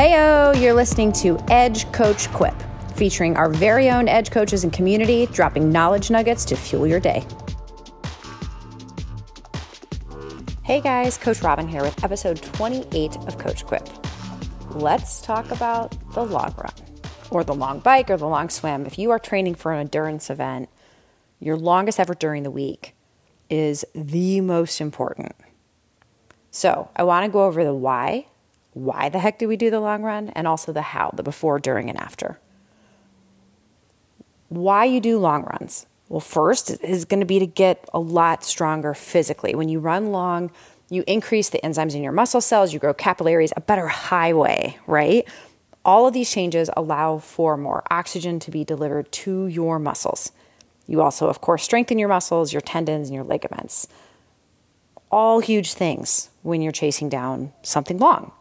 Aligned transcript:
Heyo, 0.00 0.58
you're 0.58 0.72
listening 0.72 1.12
to 1.20 1.38
Edge 1.50 1.84
Coach 1.92 2.32
Quip, 2.32 2.54
featuring 2.94 3.36
our 3.36 3.50
very 3.50 3.90
own 3.90 4.08
Edge 4.08 4.30
coaches 4.30 4.64
and 4.64 4.72
community, 4.72 5.26
dropping 5.26 5.70
knowledge 5.70 6.10
nuggets 6.10 6.46
to 6.46 6.56
fuel 6.56 6.86
your 6.86 7.00
day. 7.00 7.22
Hey 10.62 10.80
guys, 10.80 11.18
Coach 11.18 11.42
Robin 11.42 11.68
here 11.68 11.82
with 11.82 12.02
episode 12.02 12.40
28 12.40 13.14
of 13.26 13.36
Coach 13.36 13.66
Quip. 13.66 13.86
Let's 14.70 15.20
talk 15.20 15.50
about 15.50 15.94
the 16.14 16.24
long 16.24 16.54
run, 16.56 16.72
or 17.30 17.44
the 17.44 17.54
long 17.54 17.80
bike, 17.80 18.08
or 18.08 18.16
the 18.16 18.26
long 18.26 18.48
swim. 18.48 18.86
If 18.86 18.98
you 18.98 19.10
are 19.10 19.18
training 19.18 19.56
for 19.56 19.70
an 19.70 19.80
endurance 19.80 20.30
event, 20.30 20.70
your 21.40 21.58
longest 21.58 22.00
effort 22.00 22.18
during 22.18 22.42
the 22.42 22.50
week 22.50 22.94
is 23.50 23.84
the 23.94 24.40
most 24.40 24.80
important. 24.80 25.36
So, 26.50 26.88
I 26.96 27.02
want 27.02 27.26
to 27.26 27.30
go 27.30 27.44
over 27.44 27.62
the 27.62 27.74
why 27.74 28.28
why 28.72 29.08
the 29.08 29.18
heck 29.18 29.38
do 29.38 29.48
we 29.48 29.56
do 29.56 29.70
the 29.70 29.80
long 29.80 30.02
run, 30.02 30.30
and 30.30 30.46
also 30.46 30.72
the 30.72 30.82
how, 30.82 31.10
the 31.14 31.22
before, 31.22 31.58
during, 31.58 31.88
and 31.88 31.98
after. 31.98 32.38
Why 34.48 34.84
you 34.84 35.00
do 35.00 35.18
long 35.18 35.44
runs? 35.44 35.86
Well, 36.08 36.20
first 36.20 36.70
is 36.82 37.04
going 37.04 37.20
to 37.20 37.26
be 37.26 37.38
to 37.38 37.46
get 37.46 37.88
a 37.94 38.00
lot 38.00 38.44
stronger 38.44 38.94
physically. 38.94 39.54
When 39.54 39.68
you 39.68 39.78
run 39.78 40.10
long, 40.10 40.50
you 40.88 41.04
increase 41.06 41.50
the 41.50 41.60
enzymes 41.62 41.94
in 41.94 42.02
your 42.02 42.12
muscle 42.12 42.40
cells, 42.40 42.72
you 42.72 42.80
grow 42.80 42.92
capillaries, 42.92 43.52
a 43.56 43.60
better 43.60 43.86
highway, 43.86 44.76
right? 44.88 45.26
All 45.84 46.06
of 46.06 46.12
these 46.12 46.30
changes 46.30 46.68
allow 46.76 47.18
for 47.18 47.56
more 47.56 47.84
oxygen 47.90 48.40
to 48.40 48.50
be 48.50 48.64
delivered 48.64 49.10
to 49.12 49.46
your 49.46 49.78
muscles. 49.78 50.32
You 50.86 51.00
also, 51.00 51.28
of 51.28 51.40
course, 51.40 51.62
strengthen 51.62 51.98
your 51.98 52.08
muscles, 52.08 52.52
your 52.52 52.60
tendons, 52.60 53.08
and 53.08 53.14
your 53.14 53.24
ligaments. 53.24 53.86
All 55.12 55.38
huge 55.38 55.72
things 55.74 56.30
when 56.42 56.60
you're 56.60 56.72
chasing 56.72 57.08
down 57.08 57.52
something 57.62 57.98
long. 57.98 58.32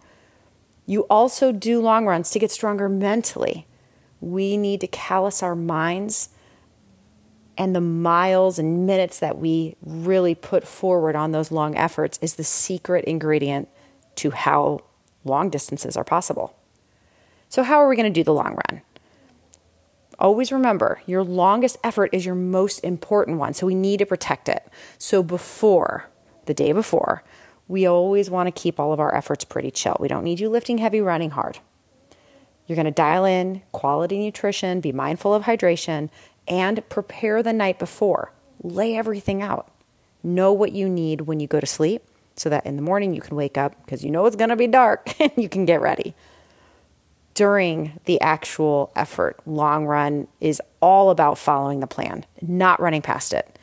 You 0.90 1.02
also 1.02 1.52
do 1.52 1.80
long 1.80 2.08
runs 2.08 2.32
to 2.32 2.40
get 2.40 2.50
stronger 2.50 2.90
mentally. 2.90 3.68
We 4.22 4.58
need 4.58 4.82
to 4.82 4.88
callous 4.88 5.44
our 5.44 5.56
minds 5.56 6.30
and 7.60 7.76
the 7.76 7.80
miles 7.80 8.58
and 8.58 8.88
minutes 8.88 9.20
that 9.20 9.38
we 9.38 9.76
really 9.84 10.34
put 10.34 10.68
forward 10.68 11.16
on 11.16 11.32
those 11.32 11.52
long 11.52 11.78
efforts 11.78 12.18
is 12.24 12.34
the 12.34 12.44
secret 12.44 13.06
ingredient 13.06 13.70
to 14.16 14.32
how 14.32 14.80
long 15.24 15.52
distances 15.52 15.96
are 15.96 16.04
possible. 16.04 16.56
So, 17.50 17.62
how 17.62 17.78
are 17.78 17.88
we 17.88 17.96
going 17.96 18.12
to 18.12 18.20
do 18.20 18.24
the 18.24 18.34
long 18.34 18.58
run? 18.68 18.82
Always 20.18 20.52
remember 20.52 21.04
your 21.06 21.24
longest 21.24 21.78
effort 21.84 22.10
is 22.14 22.26
your 22.26 22.34
most 22.34 22.80
important 22.80 23.38
one, 23.38 23.54
so 23.54 23.68
we 23.68 23.76
need 23.76 24.00
to 24.00 24.08
protect 24.08 24.50
it. 24.50 24.68
So, 24.98 25.22
before 25.22 26.10
the 26.48 26.56
day 26.56 26.72
before, 26.72 27.24
we 27.70 27.86
always 27.86 28.30
want 28.30 28.48
to 28.48 28.62
keep 28.62 28.80
all 28.80 28.92
of 28.92 29.00
our 29.00 29.16
efforts 29.16 29.46
pretty 29.46 29.72
chill. 29.72 29.96
We 30.00 30.10
don't 30.10 30.24
need 30.24 30.42
you 30.42 30.50
lifting 30.50 30.80
heavy, 30.80 31.00
running 31.00 31.30
hard. 31.30 31.60
You're 32.66 32.76
going 32.76 32.86
to 32.86 32.92
dial 32.92 33.26
in 33.26 33.62
quality 33.72 34.18
nutrition, 34.18 34.82
be 34.82 34.92
mindful 34.92 35.34
of 35.34 35.44
hydration, 35.44 36.10
and 36.48 36.88
prepare 36.90 37.42
the 37.42 37.54
night 37.54 37.80
before. 37.80 38.34
Lay 38.64 38.98
everything 38.98 39.42
out. 39.42 39.72
Know 40.24 40.52
what 40.52 40.72
you 40.72 40.90
need 40.90 41.22
when 41.22 41.40
you 41.40 41.48
go 41.48 41.60
to 41.60 41.68
sleep 41.68 42.04
so 42.36 42.50
that 42.50 42.66
in 42.66 42.76
the 42.76 42.82
morning 42.82 43.14
you 43.14 43.22
can 43.22 43.38
wake 43.38 43.58
up 43.58 43.76
because 43.86 44.04
you 44.04 44.10
know 44.10 44.26
it's 44.26 44.36
going 44.36 44.50
to 44.50 44.56
be 44.56 44.68
dark 44.68 45.14
and 45.22 45.32
you 45.38 45.48
can 45.48 45.66
get 45.66 45.80
ready. 45.80 46.16
During 47.36 48.00
the 48.06 48.20
actual 48.20 48.92
effort, 48.96 49.40
long 49.46 49.86
run 49.86 50.28
is 50.42 50.60
all 50.82 51.12
about 51.12 51.38
following 51.38 51.82
the 51.82 51.88
plan, 51.88 52.26
not 52.42 52.82
running 52.82 53.04
past 53.04 53.32
it 53.32 53.59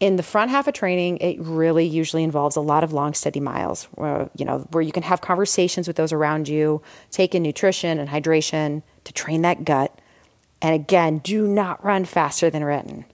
in 0.00 0.16
the 0.16 0.22
front 0.22 0.50
half 0.50 0.66
of 0.66 0.72
training, 0.72 1.18
it 1.18 1.38
really 1.38 1.84
usually 1.84 2.24
involves 2.24 2.56
a 2.56 2.60
lot 2.60 2.82
of 2.82 2.92
long, 2.94 3.12
steady 3.12 3.38
miles, 3.38 3.84
where, 3.92 4.30
you 4.34 4.46
know, 4.46 4.60
where 4.70 4.82
you 4.82 4.92
can 4.92 5.02
have 5.02 5.20
conversations 5.20 5.86
with 5.86 5.96
those 5.96 6.12
around 6.12 6.48
you, 6.48 6.82
take 7.10 7.34
in 7.34 7.42
nutrition 7.42 7.98
and 7.98 8.08
hydration 8.08 8.82
to 9.04 9.12
train 9.12 9.42
that 9.42 9.64
gut. 9.64 10.00
And 10.62 10.74
again, 10.74 11.18
do 11.18 11.46
not 11.46 11.84
run 11.84 12.06
faster 12.06 12.48
than 12.48 12.64
written. 12.64 13.04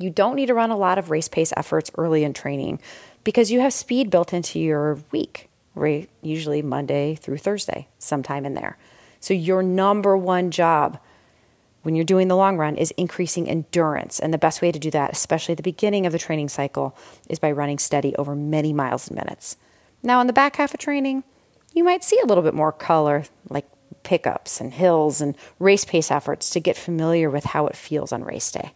You 0.00 0.10
don't 0.10 0.34
need 0.34 0.46
to 0.46 0.54
run 0.54 0.70
a 0.70 0.76
lot 0.76 0.98
of 0.98 1.10
race 1.10 1.28
pace 1.28 1.52
efforts 1.56 1.90
early 1.96 2.24
in 2.24 2.34
training 2.34 2.80
because 3.22 3.50
you 3.50 3.60
have 3.60 3.72
speed 3.72 4.10
built 4.10 4.32
into 4.32 4.58
your 4.58 4.98
week, 5.12 5.48
right? 5.74 6.08
Usually 6.22 6.62
Monday 6.62 7.14
through 7.14 7.38
Thursday, 7.38 7.88
sometime 7.98 8.44
in 8.44 8.54
there. 8.54 8.78
So 9.20 9.32
your 9.34 9.62
number 9.62 10.16
one 10.16 10.50
job 10.50 10.98
when 11.88 11.94
you're 11.94 12.04
doing 12.04 12.28
the 12.28 12.36
long 12.36 12.58
run 12.58 12.76
is 12.76 12.90
increasing 12.98 13.48
endurance. 13.48 14.20
And 14.20 14.30
the 14.30 14.36
best 14.36 14.60
way 14.60 14.70
to 14.70 14.78
do 14.78 14.90
that, 14.90 15.10
especially 15.10 15.54
at 15.54 15.56
the 15.56 15.62
beginning 15.62 16.04
of 16.04 16.12
the 16.12 16.18
training 16.18 16.50
cycle, 16.50 16.94
is 17.30 17.38
by 17.38 17.50
running 17.50 17.78
steady 17.78 18.14
over 18.16 18.36
many 18.36 18.74
miles 18.74 19.08
and 19.08 19.16
minutes. 19.16 19.56
Now, 20.02 20.20
in 20.20 20.26
the 20.26 20.34
back 20.34 20.56
half 20.56 20.74
of 20.74 20.80
training, 20.80 21.24
you 21.72 21.82
might 21.82 22.04
see 22.04 22.20
a 22.22 22.26
little 22.26 22.42
bit 22.42 22.52
more 22.52 22.72
color, 22.72 23.24
like 23.48 23.64
pickups 24.02 24.60
and 24.60 24.74
hills 24.74 25.22
and 25.22 25.34
race 25.58 25.86
pace 25.86 26.10
efforts 26.10 26.50
to 26.50 26.60
get 26.60 26.76
familiar 26.76 27.30
with 27.30 27.44
how 27.44 27.66
it 27.66 27.74
feels 27.74 28.12
on 28.12 28.22
race 28.22 28.52
day. 28.52 28.74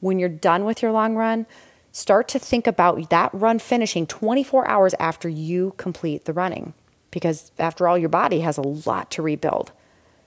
When 0.00 0.18
you're 0.18 0.30
done 0.30 0.64
with 0.64 0.80
your 0.80 0.92
long 0.92 1.16
run, 1.16 1.44
start 1.92 2.28
to 2.28 2.38
think 2.38 2.66
about 2.66 3.10
that 3.10 3.28
run 3.34 3.58
finishing 3.58 4.06
24 4.06 4.66
hours 4.66 4.94
after 4.98 5.28
you 5.28 5.74
complete 5.76 6.24
the 6.24 6.32
running. 6.32 6.72
Because 7.10 7.52
after 7.58 7.86
all, 7.86 7.98
your 7.98 8.08
body 8.08 8.40
has 8.40 8.56
a 8.56 8.62
lot 8.62 9.10
to 9.10 9.20
rebuild. 9.20 9.72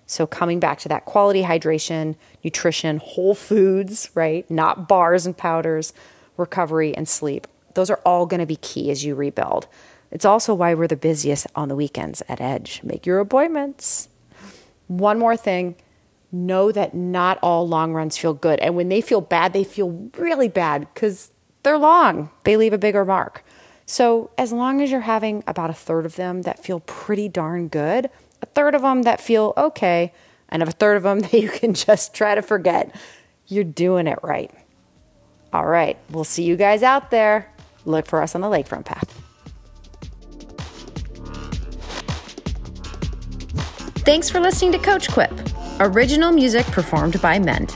So, 0.06 0.28
coming 0.28 0.60
back 0.60 0.80
to 0.80 0.90
that 0.90 1.06
quality 1.06 1.44
hydration, 1.44 2.16
nutrition, 2.44 2.98
whole 2.98 3.36
foods, 3.36 4.10
right? 4.16 4.50
Not 4.52 4.88
bars 4.88 5.26
and 5.26 5.38
powders, 5.38 5.94
recovery, 6.38 6.96
and 6.96 7.08
sleep. 7.08 7.48
Those 7.74 7.90
are 7.90 8.02
all 8.06 8.26
going 8.26 8.40
to 8.40 8.46
be 8.46 8.58
key 8.58 8.92
as 8.92 9.04
you 9.06 9.16
rebuild. 9.16 9.68
It's 10.12 10.26
also 10.26 10.54
why 10.54 10.74
we're 10.74 10.88
the 10.88 10.96
busiest 10.96 11.48
on 11.56 11.70
the 11.70 11.76
weekends 11.76 12.22
at 12.30 12.40
Edge. 12.40 12.82
Make 12.84 13.06
your 13.06 13.20
appointments. 13.20 14.10
One 14.88 15.18
more 15.18 15.38
thing 15.38 15.76
know 16.32 16.72
that 16.72 16.94
not 16.94 17.40
all 17.42 17.68
long 17.68 17.94
runs 17.94 18.18
feel 18.18 18.34
good. 18.34 18.60
And 18.60 18.76
when 18.76 18.90
they 18.90 19.02
feel 19.02 19.22
bad, 19.22 19.54
they 19.54 19.64
feel 19.64 20.10
really 20.18 20.50
bad 20.50 20.88
because 20.94 21.32
they're 21.64 21.78
long, 21.78 22.30
they 22.44 22.58
leave 22.58 22.74
a 22.74 22.78
bigger 22.78 23.06
mark. 23.06 23.46
So, 23.86 24.32
as 24.38 24.52
long 24.52 24.82
as 24.82 24.92
you're 24.92 25.02
having 25.02 25.44
about 25.46 25.70
a 25.70 25.74
third 25.74 26.06
of 26.06 26.16
them 26.16 26.44
that 26.44 26.64
feel 26.64 26.80
pretty 26.82 27.28
darn 27.28 27.68
good, 27.68 28.10
a 28.44 28.46
third 28.46 28.76
of 28.76 28.82
them 28.82 29.04
that 29.04 29.22
feel 29.22 29.54
okay, 29.56 30.12
and 30.50 30.62
a 30.62 30.70
third 30.70 30.98
of 30.98 31.04
them 31.04 31.20
that 31.22 31.34
you 31.34 31.50
can 31.50 31.74
just 31.74 32.14
try 32.14 32.36
to 32.36 32.42
forget. 32.42 32.94
You're 33.48 33.64
doing 33.64 34.06
it 34.06 34.20
right. 34.22 34.52
All 35.54 35.66
right, 35.66 35.98
we'll 36.10 36.24
see 36.24 36.44
you 36.44 36.56
guys 36.56 36.84
out 36.84 37.10
there. 37.10 37.50
Look 37.86 38.06
for 38.06 38.22
us 38.22 38.36
on 38.36 38.42
the 38.42 38.48
lakefront 38.48 38.86
path. 38.86 39.10
Thanks 44.04 44.30
for 44.30 44.42
listening 44.42 44.74
to 44.74 44.80
Coach 44.80 45.10
Quip, 45.10 45.32
original 45.80 46.32
music 46.32 46.66
performed 46.68 47.22
by 47.22 47.40
Mend. 47.40 47.72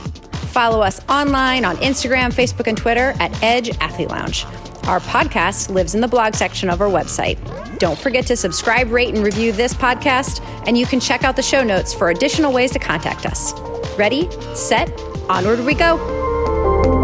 Follow 0.52 0.82
us 0.82 1.00
online 1.08 1.64
on 1.64 1.76
Instagram, 1.78 2.32
Facebook, 2.32 2.66
and 2.66 2.76
Twitter 2.76 3.14
at 3.20 3.42
Edge 3.42 3.70
Athlete 3.78 4.10
Lounge. 4.10 4.44
Our 4.88 5.00
podcast 5.00 5.68
lives 5.68 5.94
in 5.94 6.00
the 6.00 6.08
blog 6.08 6.34
section 6.34 6.70
of 6.70 6.80
our 6.80 6.88
website. 6.88 7.38
Don't 7.78 7.98
forget 7.98 8.24
to 8.28 8.36
subscribe, 8.36 8.90
rate, 8.90 9.14
and 9.14 9.22
review 9.22 9.52
this 9.52 9.74
podcast, 9.74 10.42
and 10.66 10.78
you 10.78 10.86
can 10.86 10.98
check 10.98 11.24
out 11.24 11.36
the 11.36 11.42
show 11.42 11.62
notes 11.62 11.92
for 11.92 12.08
additional 12.08 12.54
ways 12.54 12.70
to 12.70 12.78
contact 12.78 13.26
us. 13.26 13.52
Ready, 13.98 14.30
set, 14.54 14.90
onward 15.28 15.60
we 15.60 15.74
go. 15.74 16.97